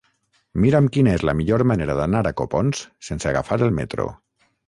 [0.63, 4.07] Mira'm quina és la millor manera d'anar a Copons sense agafar el metro.